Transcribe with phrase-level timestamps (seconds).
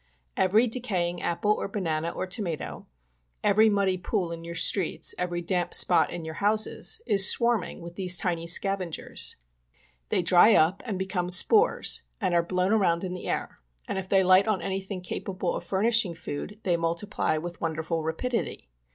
[0.35, 2.87] Every decay ing apple or banana or tomatoe,
[3.43, 7.93] every muddy pool in your streets, every damp spot in your houses is swarming with
[7.93, 9.35] these tiny scavengers.
[10.09, 12.45] They dry up and become spores and POISONING BY CANNED GOODS.
[12.45, 15.63] 59 are blown around in the air, and if they light on anything capable of
[15.63, 18.69] furnishing food they multiply with wonderful rapidity.